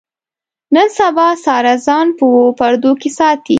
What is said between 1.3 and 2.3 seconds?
ساره ځان په